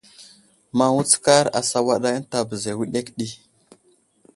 [0.77, 3.27] Maŋ wutskar asawaday ənta bəza wəɗek ɗi.